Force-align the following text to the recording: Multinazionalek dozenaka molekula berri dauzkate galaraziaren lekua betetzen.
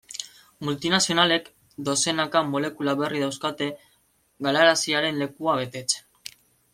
Multinazionalek 0.67 1.49
dozenaka 1.89 2.41
molekula 2.55 2.95
berri 3.01 3.21
dauzkate 3.25 3.67
galaraziaren 4.47 5.21
lekua 5.25 5.55
betetzen. 5.61 6.35